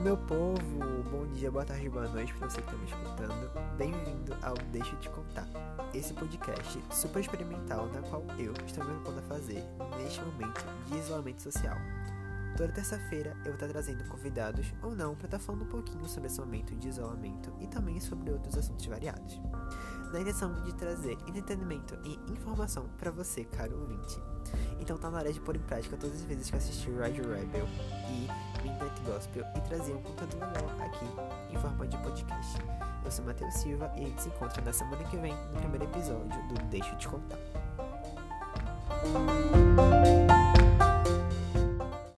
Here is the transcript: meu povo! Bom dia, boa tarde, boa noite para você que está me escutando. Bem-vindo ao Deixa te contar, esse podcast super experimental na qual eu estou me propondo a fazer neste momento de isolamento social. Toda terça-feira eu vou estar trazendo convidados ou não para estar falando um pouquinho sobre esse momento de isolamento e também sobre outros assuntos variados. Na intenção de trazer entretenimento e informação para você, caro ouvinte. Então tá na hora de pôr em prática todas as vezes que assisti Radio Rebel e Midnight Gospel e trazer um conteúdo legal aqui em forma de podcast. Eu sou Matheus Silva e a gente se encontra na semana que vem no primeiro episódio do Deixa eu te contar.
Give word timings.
meu 0.00 0.16
povo! 0.16 1.02
Bom 1.10 1.26
dia, 1.34 1.50
boa 1.50 1.64
tarde, 1.64 1.88
boa 1.88 2.08
noite 2.08 2.32
para 2.34 2.48
você 2.48 2.62
que 2.62 2.68
está 2.68 2.78
me 2.78 2.86
escutando. 2.86 3.76
Bem-vindo 3.76 4.34
ao 4.42 4.54
Deixa 4.72 4.96
te 4.96 5.08
contar, 5.10 5.46
esse 5.92 6.14
podcast 6.14 6.82
super 6.90 7.20
experimental 7.20 7.86
na 7.88 8.00
qual 8.02 8.24
eu 8.38 8.52
estou 8.64 8.84
me 8.84 8.94
propondo 8.94 9.18
a 9.18 9.22
fazer 9.22 9.62
neste 9.98 10.20
momento 10.22 10.64
de 10.86 10.98
isolamento 10.98 11.42
social. 11.42 11.76
Toda 12.56 12.72
terça-feira 12.72 13.36
eu 13.40 13.44
vou 13.44 13.54
estar 13.54 13.68
trazendo 13.68 14.02
convidados 14.08 14.72
ou 14.82 14.94
não 14.94 15.14
para 15.14 15.26
estar 15.26 15.38
falando 15.38 15.64
um 15.64 15.68
pouquinho 15.68 16.08
sobre 16.08 16.28
esse 16.28 16.40
momento 16.40 16.74
de 16.74 16.88
isolamento 16.88 17.52
e 17.60 17.66
também 17.66 18.00
sobre 18.00 18.30
outros 18.30 18.56
assuntos 18.56 18.86
variados. 18.86 19.40
Na 20.12 20.20
intenção 20.20 20.54
de 20.62 20.74
trazer 20.74 21.18
entretenimento 21.26 21.98
e 22.02 22.14
informação 22.32 22.88
para 22.96 23.10
você, 23.10 23.44
caro 23.44 23.78
ouvinte. 23.80 24.18
Então 24.80 24.96
tá 24.96 25.10
na 25.10 25.18
hora 25.18 25.32
de 25.32 25.40
pôr 25.40 25.56
em 25.56 25.60
prática 25.60 25.96
todas 25.96 26.16
as 26.16 26.22
vezes 26.22 26.48
que 26.48 26.56
assisti 26.56 26.90
Radio 26.92 27.28
Rebel 27.28 27.66
e 28.10 28.45
Midnight 28.76 29.00
Gospel 29.02 29.44
e 29.56 29.60
trazer 29.62 29.94
um 29.94 30.02
conteúdo 30.02 30.36
legal 30.36 30.70
aqui 30.80 31.06
em 31.50 31.58
forma 31.58 31.86
de 31.86 31.96
podcast. 31.98 32.58
Eu 33.04 33.10
sou 33.10 33.24
Matheus 33.24 33.54
Silva 33.54 33.90
e 33.96 34.04
a 34.04 34.06
gente 34.06 34.22
se 34.22 34.28
encontra 34.28 34.62
na 34.62 34.72
semana 34.72 35.02
que 35.04 35.16
vem 35.16 35.34
no 35.52 35.60
primeiro 35.60 35.84
episódio 35.84 36.42
do 36.48 36.62
Deixa 36.68 36.90
eu 36.90 36.98
te 36.98 37.08
contar. 37.08 37.38